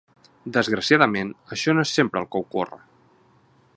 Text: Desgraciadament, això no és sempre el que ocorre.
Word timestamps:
Desgraciadament, 0.55 1.29
això 1.57 1.75
no 1.75 1.85
és 1.89 1.93
sempre 1.99 2.23
el 2.25 2.29
que 2.33 2.43
ocorre. 2.49 2.81